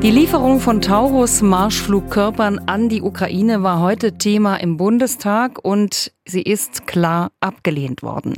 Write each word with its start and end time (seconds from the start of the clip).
Die 0.00 0.12
Lieferung 0.12 0.60
von 0.60 0.80
Taurus-Marschflugkörpern 0.80 2.60
an 2.66 2.88
die 2.88 3.02
Ukraine 3.02 3.64
war 3.64 3.80
heute 3.80 4.16
Thema 4.16 4.54
im 4.54 4.76
Bundestag 4.76 5.58
und 5.64 6.12
sie 6.24 6.42
ist 6.42 6.86
klar 6.86 7.32
abgelehnt 7.40 8.04
worden. 8.04 8.34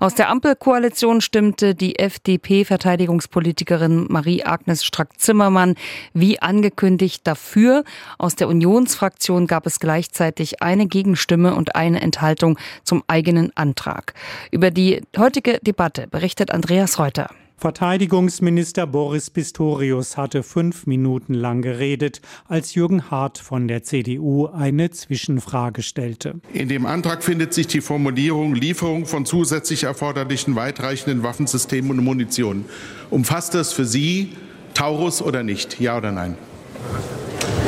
Aus 0.00 0.14
der 0.14 0.30
Ampelkoalition 0.30 1.20
stimmte 1.20 1.74
die 1.74 1.98
FDP-Verteidigungspolitikerin 1.98 4.06
Marie-Agnes 4.08 4.84
Strack-Zimmermann 4.84 5.74
wie 6.14 6.40
angekündigt 6.40 7.26
dafür. 7.26 7.84
Aus 8.16 8.34
der 8.34 8.48
Unionsfraktion 8.48 9.46
gab 9.46 9.66
es 9.66 9.80
gleichzeitig 9.80 10.62
eine 10.62 10.86
Gegenstimme 10.86 11.54
und 11.54 11.76
eine 11.76 12.00
Enthaltung 12.00 12.58
zum 12.84 13.04
eigenen 13.06 13.54
Antrag. 13.54 14.14
Über 14.50 14.70
die 14.70 15.02
heutige 15.18 15.58
Debatte 15.60 16.06
berichtet 16.06 16.50
Andreas 16.50 16.98
Reuter. 16.98 17.28
Verteidigungsminister 17.62 18.88
Boris 18.88 19.30
Pistorius 19.30 20.16
hatte 20.16 20.42
fünf 20.42 20.88
Minuten 20.88 21.32
lang 21.32 21.62
geredet, 21.62 22.20
als 22.48 22.74
Jürgen 22.74 23.08
Hart 23.08 23.38
von 23.38 23.68
der 23.68 23.84
CDU 23.84 24.48
eine 24.48 24.90
Zwischenfrage 24.90 25.82
stellte. 25.82 26.40
In 26.52 26.68
dem 26.68 26.86
Antrag 26.86 27.22
findet 27.22 27.54
sich 27.54 27.68
die 27.68 27.80
Formulierung 27.80 28.56
Lieferung 28.56 29.06
von 29.06 29.26
zusätzlich 29.26 29.84
erforderlichen 29.84 30.56
weitreichenden 30.56 31.22
Waffensystemen 31.22 31.92
und 31.92 32.04
Munition. 32.04 32.64
Umfasst 33.10 33.54
das 33.54 33.72
für 33.72 33.84
Sie 33.84 34.32
Taurus 34.74 35.22
oder 35.22 35.44
nicht? 35.44 35.78
Ja 35.78 35.96
oder 35.96 36.10
nein? 36.10 36.36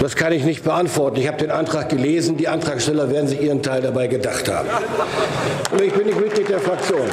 Das 0.00 0.16
kann 0.16 0.32
ich 0.32 0.42
nicht 0.42 0.64
beantworten. 0.64 1.20
Ich 1.20 1.28
habe 1.28 1.38
den 1.38 1.52
Antrag 1.52 1.88
gelesen. 1.88 2.36
Die 2.36 2.48
Antragsteller 2.48 3.12
werden 3.12 3.28
sich 3.28 3.40
ihren 3.40 3.62
Teil 3.62 3.82
dabei 3.82 4.08
gedacht 4.08 4.48
haben. 4.48 4.68
Und 5.70 5.80
ich 5.80 5.92
bin 5.92 6.06
nicht 6.08 6.20
Mitglied 6.20 6.48
der 6.48 6.58
Fraktion. 6.58 7.06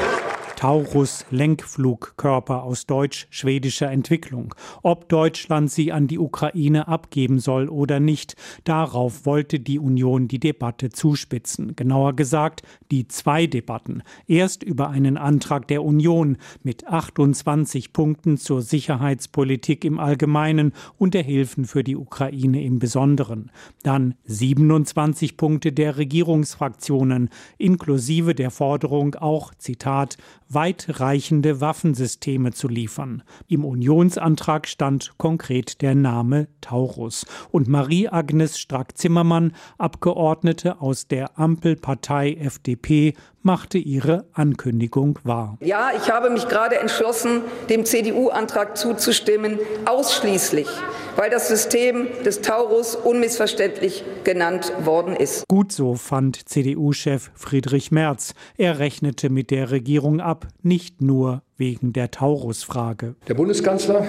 Taurus-Lenkflugkörper 0.61 2.61
aus 2.61 2.85
deutsch-schwedischer 2.85 3.89
Entwicklung. 3.89 4.53
Ob 4.83 5.09
Deutschland 5.09 5.71
sie 5.71 5.91
an 5.91 6.05
die 6.05 6.19
Ukraine 6.19 6.87
abgeben 6.87 7.39
soll 7.39 7.67
oder 7.67 7.99
nicht, 7.99 8.35
darauf 8.63 9.25
wollte 9.25 9.59
die 9.59 9.79
Union 9.79 10.27
die 10.27 10.39
Debatte 10.39 10.91
zuspitzen. 10.91 11.75
Genauer 11.75 12.15
gesagt, 12.15 12.61
die 12.91 13.07
zwei 13.07 13.47
Debatten. 13.47 14.03
Erst 14.27 14.61
über 14.61 14.91
einen 14.91 15.17
Antrag 15.17 15.67
der 15.67 15.83
Union 15.83 16.37
mit 16.61 16.87
28 16.87 17.91
Punkten 17.91 18.37
zur 18.37 18.61
Sicherheitspolitik 18.61 19.83
im 19.83 19.99
Allgemeinen 19.99 20.73
und 20.99 21.15
der 21.15 21.23
Hilfen 21.23 21.65
für 21.65 21.83
die 21.83 21.95
Ukraine 21.95 22.63
im 22.63 22.77
Besonderen. 22.77 23.49
Dann 23.81 24.13
27 24.25 25.37
Punkte 25.37 25.71
der 25.71 25.97
Regierungsfraktionen, 25.97 27.31
inklusive 27.57 28.35
der 28.35 28.51
Forderung 28.51 29.15
auch, 29.15 29.55
Zitat, 29.55 30.17
weitreichende 30.53 31.61
Waffensysteme 31.61 32.51
zu 32.51 32.67
liefern. 32.67 33.23
Im 33.47 33.65
Unionsantrag 33.65 34.67
stand 34.67 35.17
konkret 35.17 35.81
der 35.81 35.95
Name 35.95 36.47
Taurus. 36.61 37.25
Und 37.51 37.67
Marie-Agnes 37.67 38.59
Strack-Zimmermann, 38.59 39.53
Abgeordnete 39.77 40.81
aus 40.81 41.07
der 41.07 41.39
Ampelpartei 41.39 42.33
FDP, 42.33 43.13
machte 43.41 43.77
ihre 43.77 44.25
Ankündigung 44.33 45.19
wahr. 45.23 45.57
Ja, 45.61 45.91
ich 45.95 46.11
habe 46.11 46.29
mich 46.29 46.47
gerade 46.47 46.77
entschlossen, 46.79 47.41
dem 47.69 47.85
CDU-Antrag 47.85 48.77
zuzustimmen, 48.77 49.59
ausschließlich, 49.85 50.67
weil 51.15 51.29
das 51.29 51.47
System 51.47 52.07
des 52.25 52.41
Taurus 52.41 52.95
unmissverständlich 52.95 54.03
genannt 54.23 54.71
worden 54.83 55.15
ist. 55.15 55.47
Gut 55.47 55.71
so 55.71 55.95
fand 55.95 56.49
CDU-Chef 56.49 57.31
Friedrich 57.35 57.91
Merz. 57.91 58.33
Er 58.57 58.79
rechnete 58.79 59.29
mit 59.29 59.51
der 59.51 59.71
Regierung 59.71 60.19
ab, 60.19 60.47
nicht 60.61 61.01
nur 61.01 61.41
wegen 61.57 61.93
der 61.93 62.11
Taurus-Frage. 62.11 63.15
Der 63.27 63.33
Bundeskanzler 63.33 64.05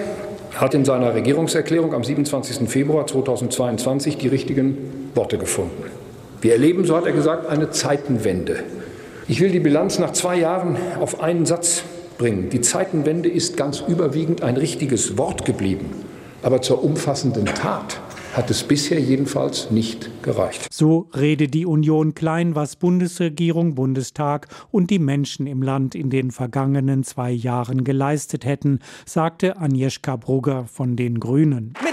hat 0.55 0.73
in 0.73 0.85
seiner 0.85 1.13
Regierungserklärung 1.13 1.93
am 1.93 2.03
27. 2.03 2.69
Februar 2.69 3.07
2022 3.07 4.17
die 4.17 4.27
richtigen 4.27 5.11
Worte 5.15 5.37
gefunden. 5.37 5.83
Wir 6.41 6.53
erleben, 6.53 6.85
so 6.85 6.95
hat 6.95 7.05
er 7.05 7.13
gesagt, 7.13 7.47
eine 7.47 7.69
Zeitenwende. 7.69 8.63
Ich 9.27 9.39
will 9.39 9.51
die 9.51 9.61
Bilanz 9.61 9.99
nach 9.99 10.11
zwei 10.11 10.35
Jahren 10.37 10.77
auf 10.99 11.21
einen 11.21 11.45
Satz 11.45 11.83
bringen. 12.17 12.49
Die 12.49 12.61
Zeitenwende 12.61 13.29
ist 13.29 13.55
ganz 13.55 13.81
überwiegend 13.87 14.43
ein 14.43 14.57
richtiges 14.57 15.17
Wort 15.17 15.45
geblieben, 15.45 15.91
aber 16.43 16.61
zur 16.61 16.83
umfassenden 16.83 17.45
Tat 17.45 17.99
hat 18.33 18.49
es 18.49 18.63
bisher 18.63 18.99
jedenfalls 18.99 19.69
nicht 19.69 20.09
gereicht. 20.23 20.67
So 20.71 21.07
rede 21.15 21.47
die 21.47 21.65
Union 21.65 22.15
klein, 22.15 22.55
was 22.55 22.75
Bundesregierung, 22.75 23.75
Bundestag 23.75 24.47
und 24.71 24.89
die 24.89 24.99
Menschen 24.99 25.45
im 25.45 25.61
Land 25.61 25.93
in 25.93 26.09
den 26.09 26.31
vergangenen 26.31 27.03
zwei 27.03 27.31
Jahren 27.31 27.83
geleistet 27.83 28.45
hätten, 28.45 28.79
sagte 29.05 29.57
Agnieszka 29.57 30.15
Brugger 30.15 30.65
von 30.65 30.95
den 30.95 31.19
Grünen. 31.19 31.73
Mit 31.83 31.92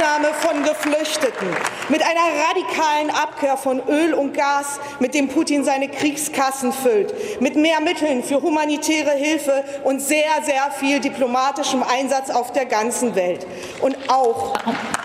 Aufnahme 0.00 0.28
von 0.32 0.62
Geflüchteten, 0.62 1.48
mit 1.90 2.00
einer 2.02 2.48
radikalen 2.48 3.10
Abkehr 3.10 3.58
von 3.58 3.82
Öl 3.86 4.14
und 4.14 4.32
Gas, 4.32 4.80
mit 4.98 5.14
dem 5.14 5.28
Putin 5.28 5.62
seine 5.62 5.88
Kriegskassen 5.88 6.72
füllt, 6.72 7.12
mit 7.42 7.54
mehr 7.54 7.80
Mitteln 7.82 8.22
für 8.22 8.40
humanitäre 8.40 9.10
Hilfe 9.10 9.62
und 9.84 10.00
sehr, 10.00 10.42
sehr 10.42 10.70
viel 10.70 11.00
diplomatischem 11.00 11.82
Einsatz 11.82 12.30
auf 12.30 12.50
der 12.52 12.64
ganzen 12.64 13.14
Welt. 13.14 13.46
Und 13.82 13.96
auch 14.08 14.54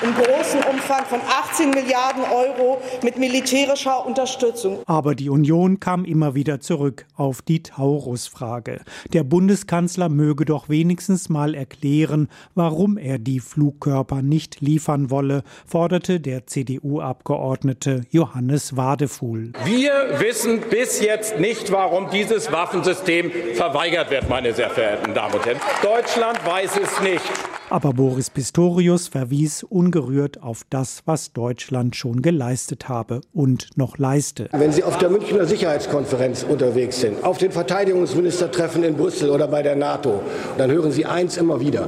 im 0.02 0.14
großen 0.14 0.62
Umfang 0.64 1.06
von 1.06 1.20
18 1.50 1.72
Milliarden 1.72 2.24
Euro 2.24 2.78
mit 3.04 3.18
militärischer 3.18 4.06
Unterstützung. 4.06 4.80
Aber 4.86 5.14
die 5.16 5.30
Union 5.30 5.82
kam 5.82 6.06
immer 6.06 6.36
wieder 6.36 6.62
zurück 6.62 7.06
auf 7.16 7.42
die 7.42 7.64
Taurus-Frage. 7.64 8.82
Der 9.12 9.24
Bundeskanzler 9.24 10.08
möge 10.08 10.46
doch 10.46 10.70
wenigstens 10.70 11.28
mal 11.28 11.54
erklären, 11.54 12.30
warum 12.54 12.98
er 12.98 13.18
die 13.18 13.42
Flugkörper 13.42 14.22
nicht 14.22 14.62
liefern 14.86 15.10
wolle, 15.10 15.44
forderte 15.66 16.20
der 16.20 16.46
CDU-Abgeordnete 16.46 18.02
Johannes 18.12 18.78
Wadefuhl. 18.78 19.52
Wir 19.66 20.20
wissen 20.20 20.62
bis 20.70 21.02
jetzt 21.02 21.40
nicht, 21.40 21.72
warum 21.72 22.12
dieses 22.12 22.52
Waffensystem 22.52 23.32
verweigert 23.56 24.12
wird, 24.12 24.30
meine 24.30 24.54
sehr 24.54 24.70
verehrten 24.70 25.16
Damen 25.16 25.34
und 25.34 25.46
Herren. 25.46 25.60
Deutschland 25.82 26.46
weiß 26.46 26.78
es 26.84 27.02
nicht. 27.02 27.24
Aber 27.72 27.94
Boris 27.94 28.30
Pistorius 28.30 29.08
verwies 29.08 29.64
ungerührt 29.64 30.44
auf 30.44 30.62
das, 30.70 31.02
was 31.06 31.34
Deutschland 31.34 31.96
schon 31.96 32.22
geleistet 32.22 32.88
habe 32.88 33.22
und 33.34 33.70
noch 33.76 33.98
leiste. 33.98 34.50
Wenn 34.52 34.72
Sie 34.72 34.84
auf 34.84 35.00
der 35.00 35.10
Münchner 35.10 35.48
Sicherheitskonferenz 35.48 36.44
unterwegs 36.44 37.02
sind, 37.02 37.24
auf 37.24 37.40
den 37.40 37.52
Verteidigungsministertreffen 37.52 38.84
in 38.84 38.96
Brüssel 38.96 39.32
oder 39.32 39.48
bei 39.48 39.64
der 39.64 39.76
NATO, 39.76 40.22
dann 40.60 40.70
hören 40.70 40.92
Sie 40.92 41.08
eins 41.08 41.38
immer 41.38 41.60
wieder 41.60 41.88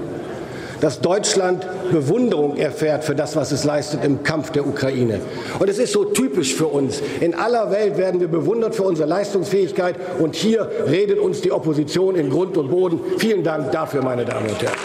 dass 0.82 1.02
Deutschland 1.02 1.66
Bewunderung 1.92 2.58
erfährt 2.58 3.04
für 3.04 3.16
das, 3.16 3.36
was 3.36 3.52
es 3.52 3.64
leistet 3.64 4.04
im 4.04 4.24
Kampf 4.24 4.52
der 4.52 4.68
Ukraine. 4.68 5.20
Und 5.60 5.70
es 5.70 5.80
ist 5.80 5.94
so 5.94 6.06
typisch 6.06 6.56
für 6.56 6.68
uns. 6.68 7.02
In 7.20 7.34
aller 7.34 7.72
Welt 7.72 7.98
werden 7.98 8.20
wir 8.20 8.28
bewundert 8.28 8.76
für 8.76 8.84
unsere 8.84 9.08
Leistungsfähigkeit 9.08 9.96
und 10.20 10.36
hier 10.36 10.70
redet 10.88 11.20
uns 11.20 11.42
die 11.42 11.52
Opposition 11.52 12.16
in 12.16 12.30
Grund 12.30 12.58
und 12.58 12.70
Boden. 12.70 13.00
Vielen 13.18 13.44
Dank 13.44 13.72
dafür, 13.72 14.04
meine 14.04 14.26
Damen 14.26 14.50
und 14.50 14.62
Herren 14.62 14.78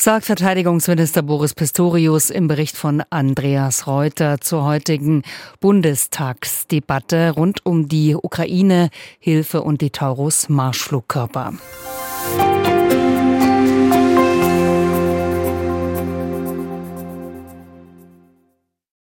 sagt 0.00 0.24
Verteidigungsminister 0.24 1.22
Boris 1.22 1.52
Pistorius 1.52 2.30
im 2.30 2.48
Bericht 2.48 2.74
von 2.74 3.02
Andreas 3.10 3.86
Reuter 3.86 4.40
zur 4.40 4.64
heutigen 4.64 5.22
Bundestagsdebatte 5.60 7.32
rund 7.36 7.66
um 7.66 7.86
die 7.86 8.16
Ukraine, 8.16 8.88
Hilfe 9.18 9.60
und 9.60 9.82
die 9.82 9.90
Taurus 9.90 10.48
Marschflugkörper. 10.48 11.52
Musik 11.52 12.79